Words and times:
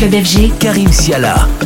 Club 0.00 0.14
FG, 0.14 0.56
Karim 0.56 0.88
Siala. 0.88 1.59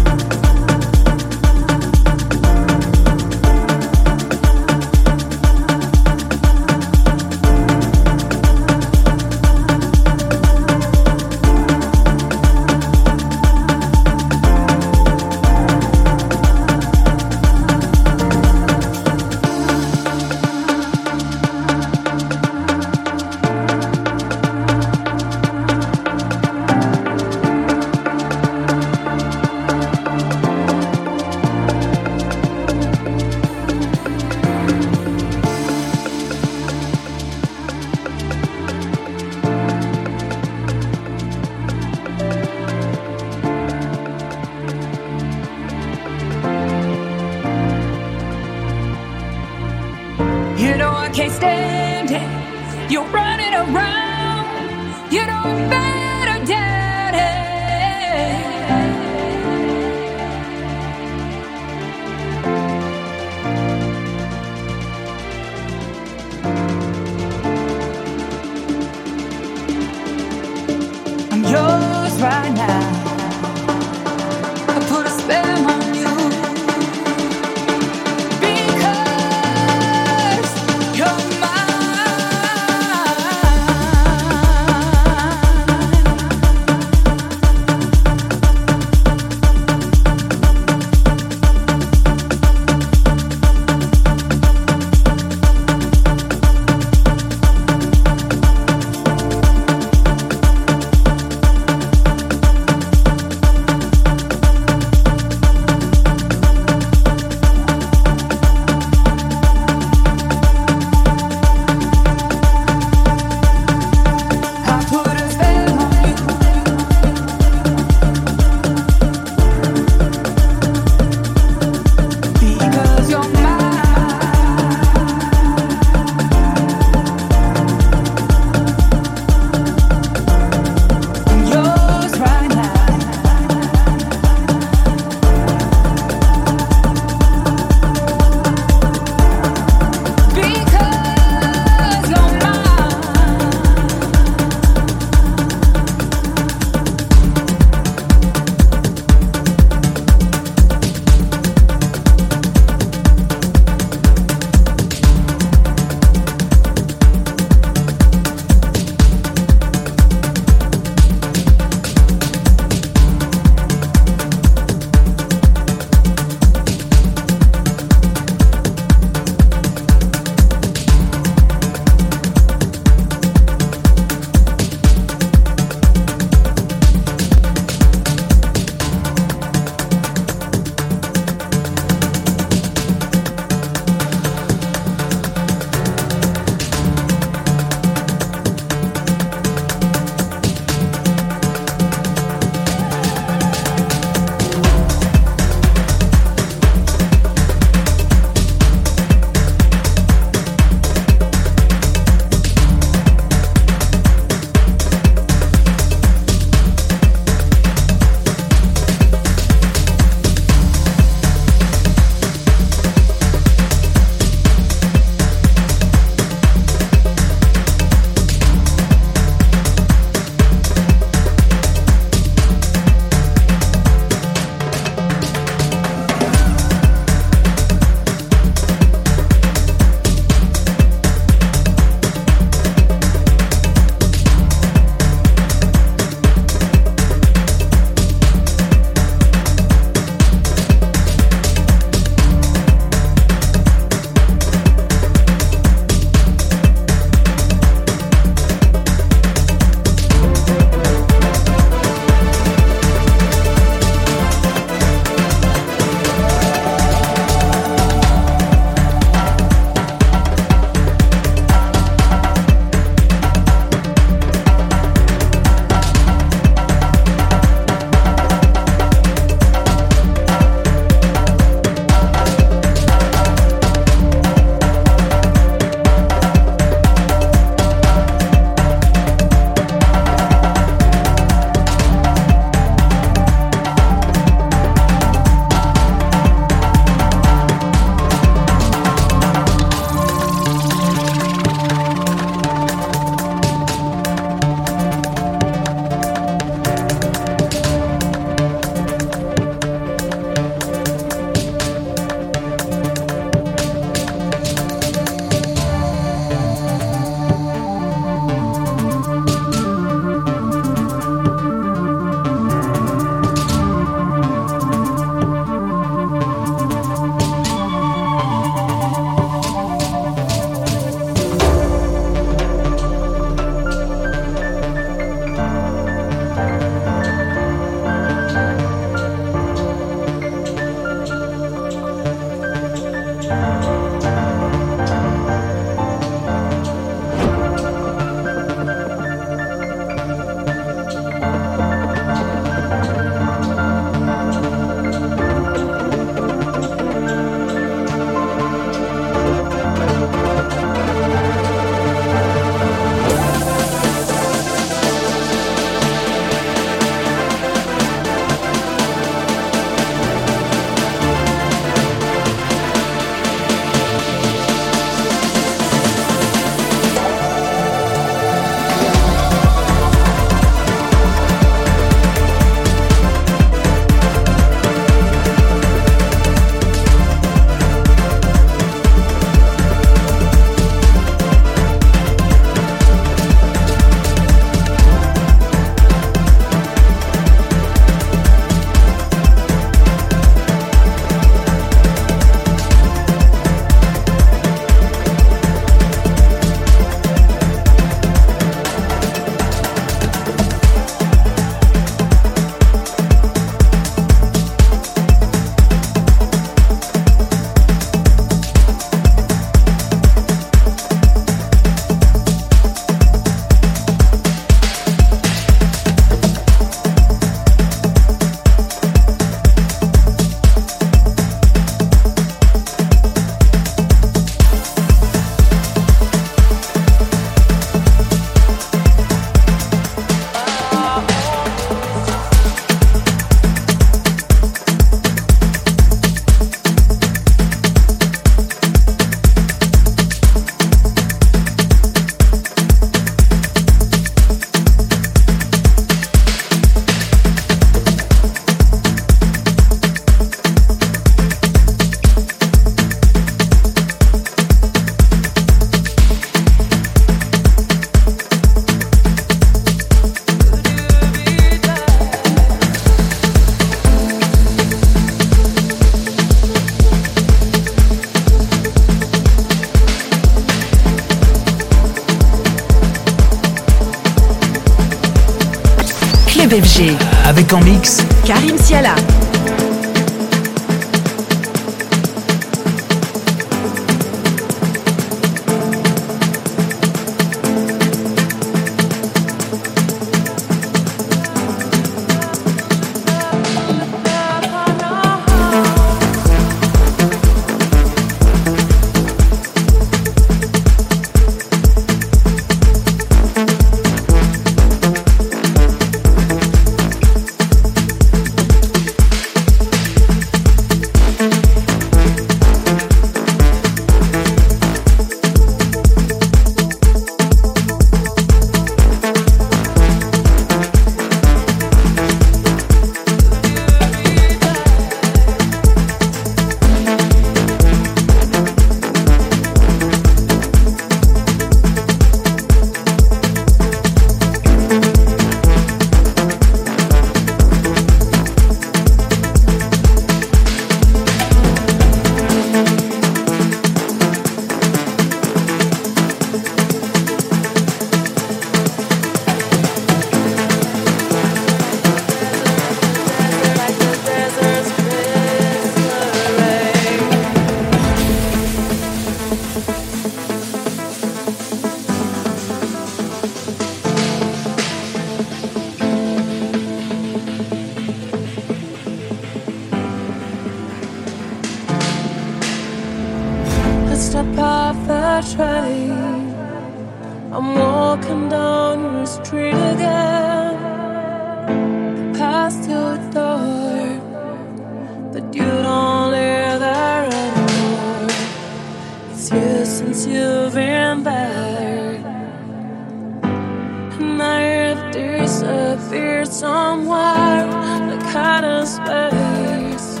my 594.16 594.40
if 594.42 594.92
disappeared 594.92 596.28
somewhere 596.28 597.46
like 597.46 598.00
kind 598.12 598.44
of 598.46 598.66
space. 598.66 600.00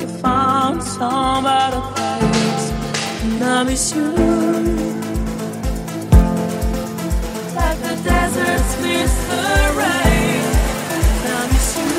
You 0.00 0.06
found 0.22 0.82
some 0.82 1.44
other 1.46 1.82
place, 1.94 2.70
and 3.24 3.42
I 3.42 3.62
miss 3.64 3.94
you. 3.94 4.10
Like 7.56 7.78
the 7.86 7.96
deserts 8.04 8.72
miss 8.82 9.12
the 9.30 9.46
rain, 9.80 10.44
I 11.34 11.46
miss 11.52 11.68
you. 11.78 11.90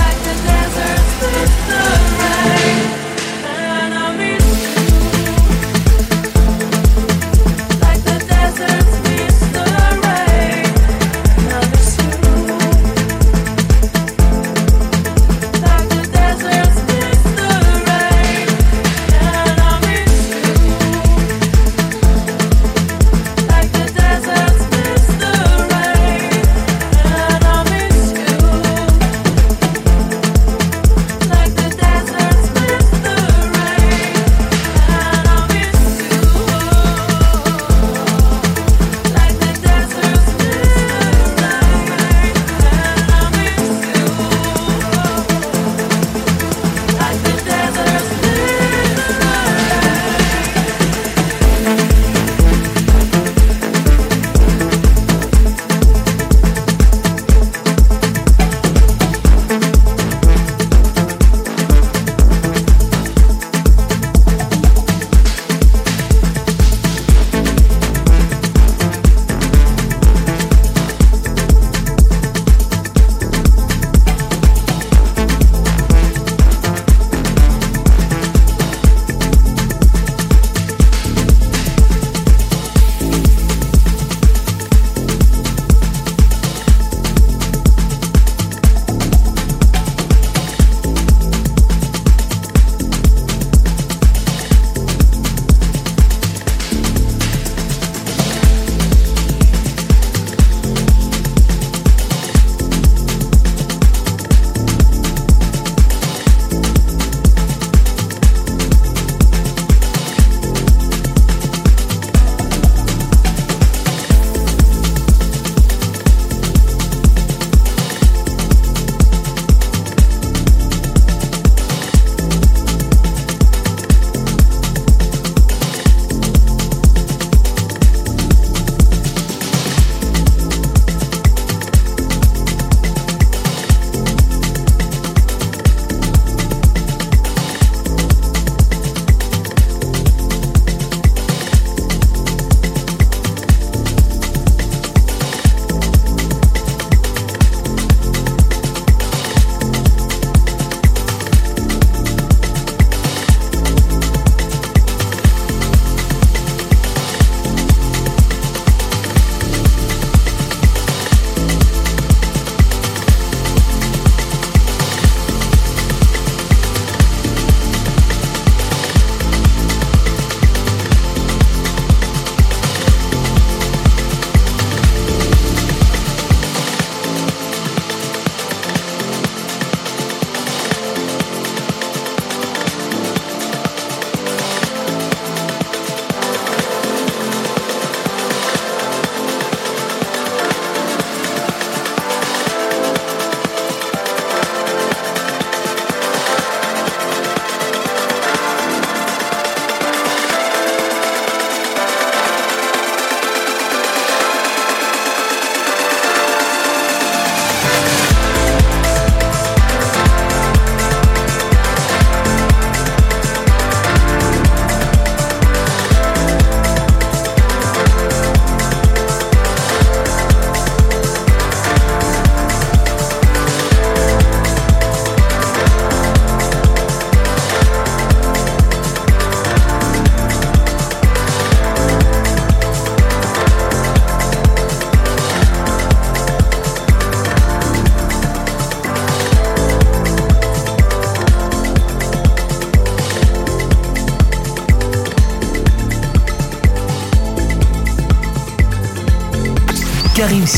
Like 0.00 0.18
the 0.26 0.34
deserts 0.48 1.12
miss 1.22 1.52
the 1.68 1.80
rain. 2.16 2.21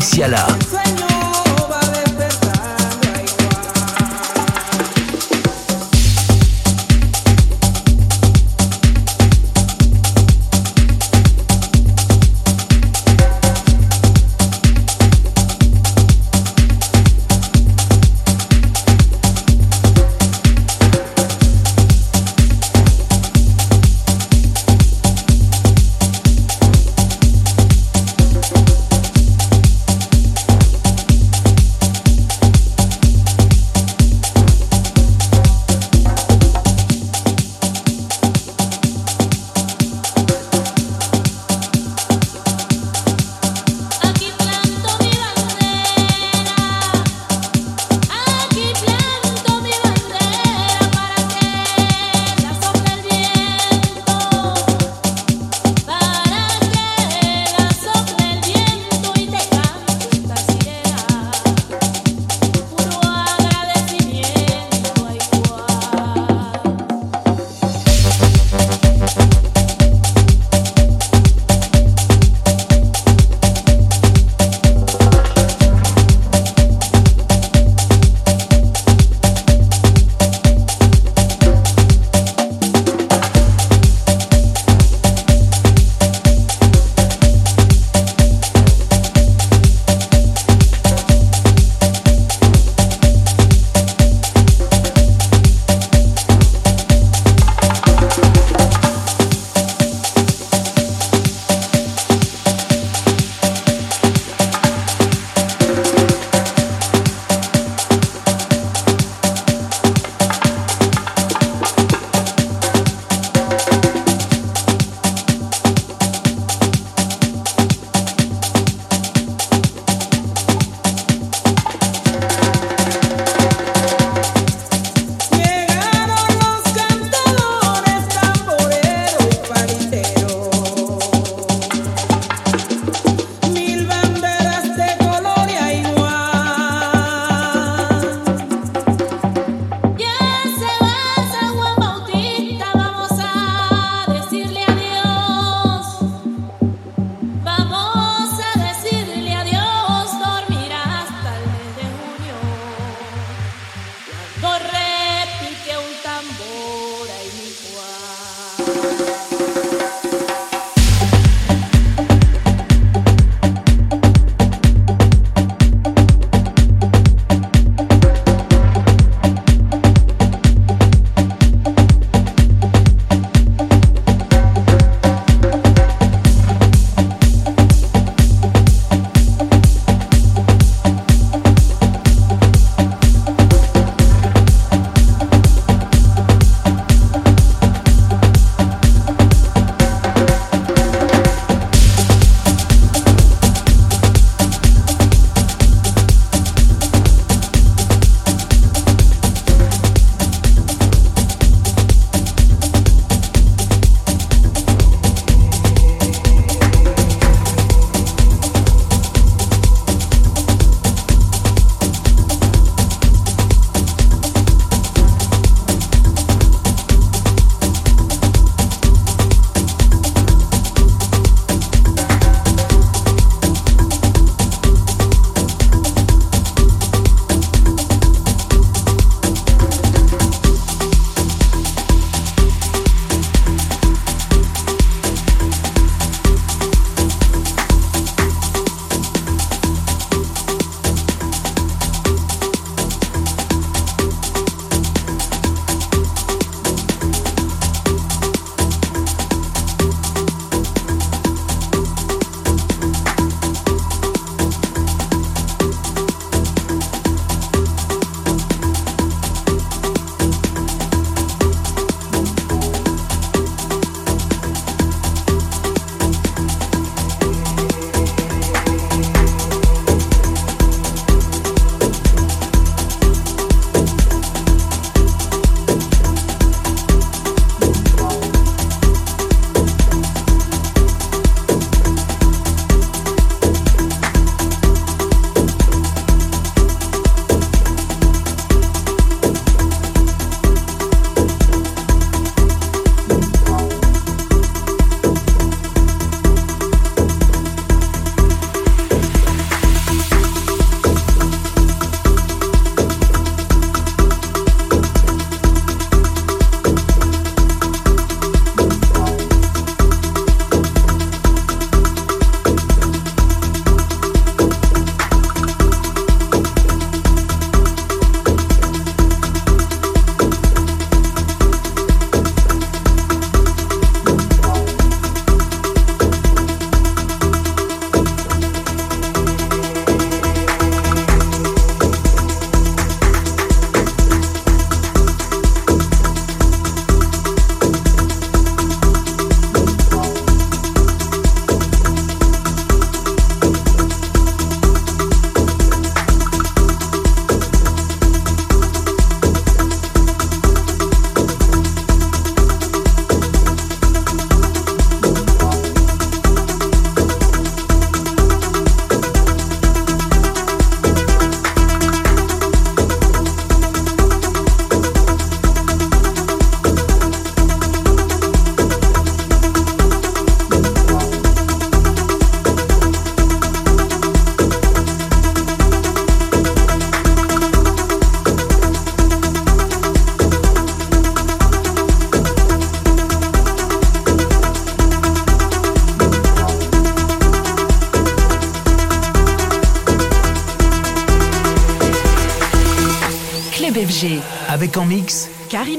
Siala. 0.00 0.49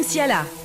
Insiala. 0.02 0.61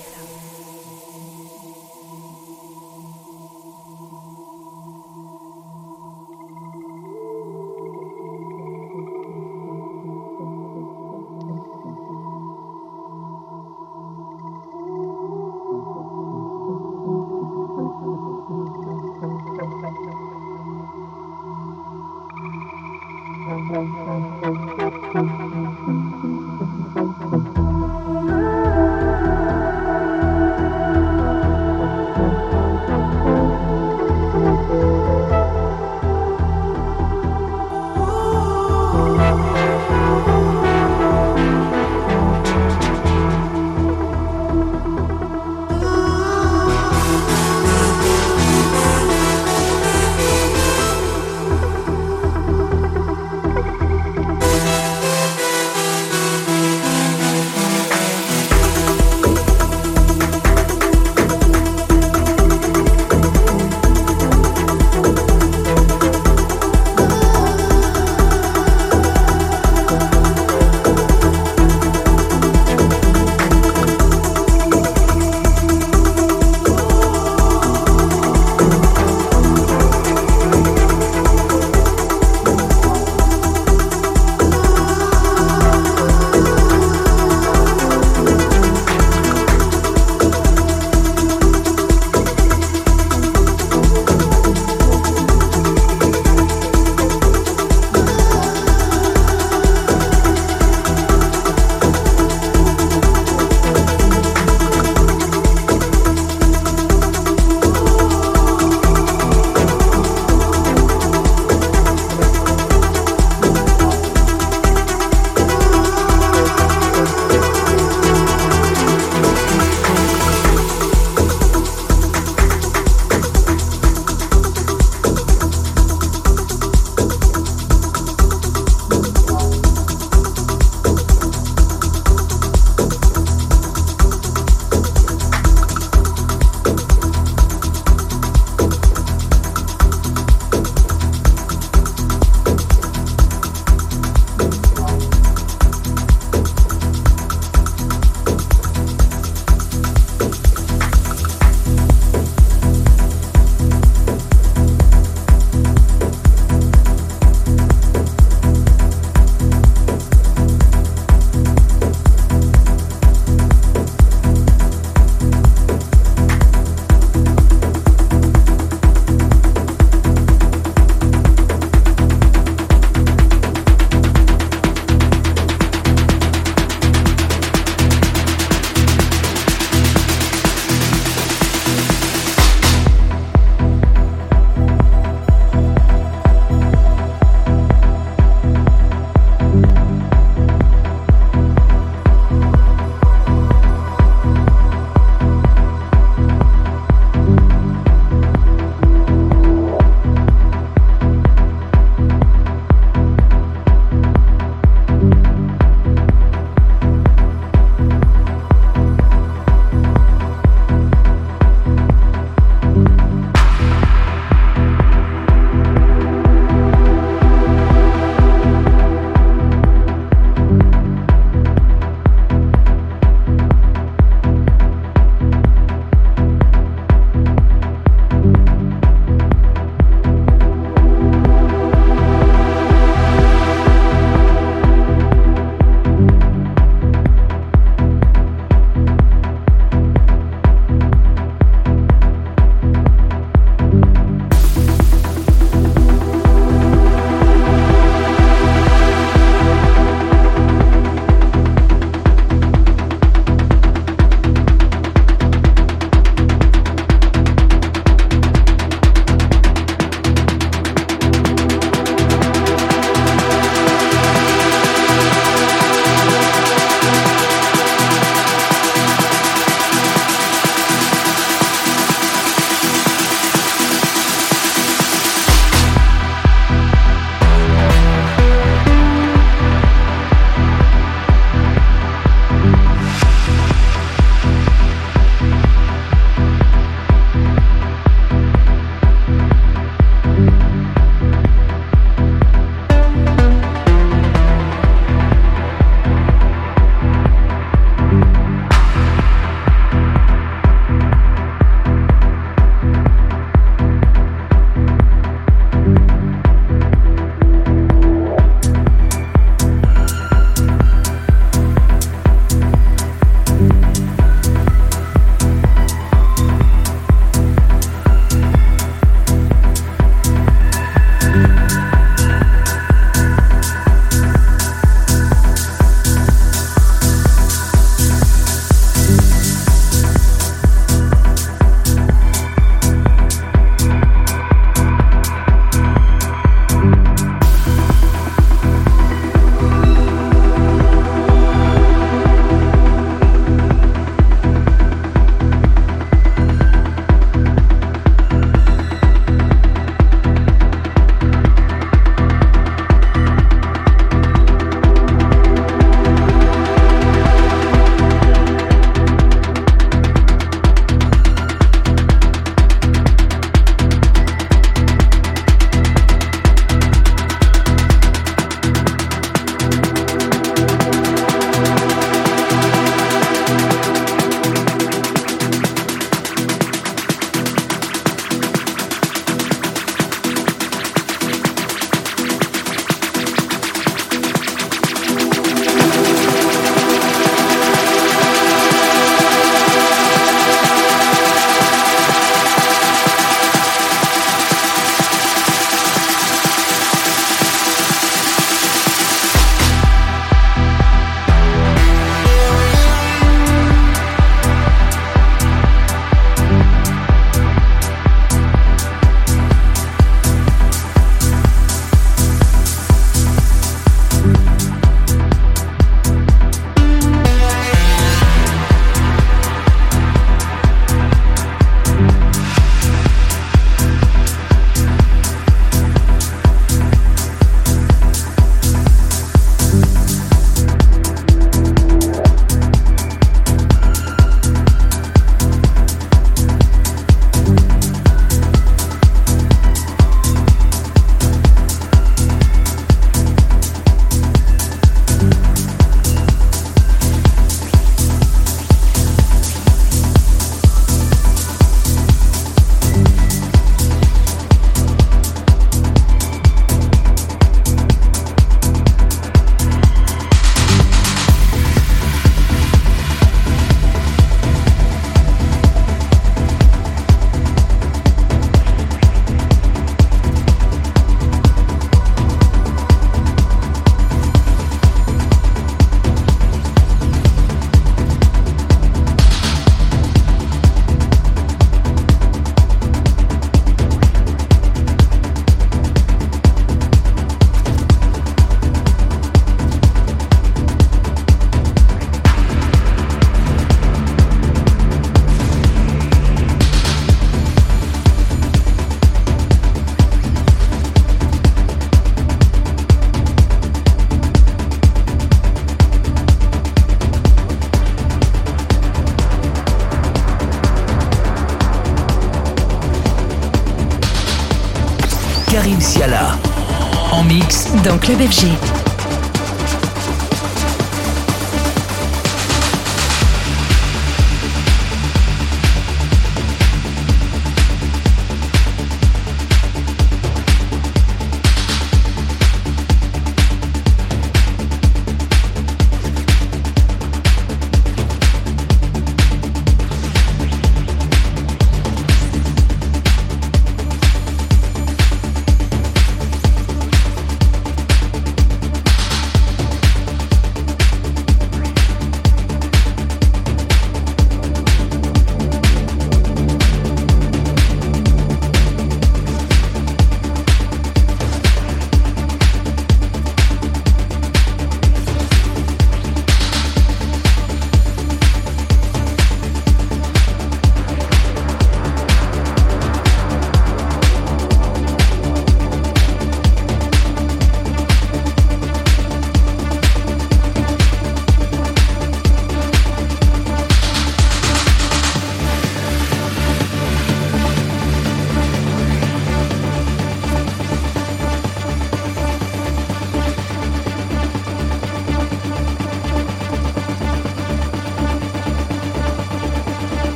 FG. 518.07 518.45